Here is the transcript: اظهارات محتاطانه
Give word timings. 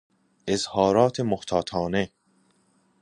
اظهارات 0.47 1.19
محتاطانه 1.19 2.11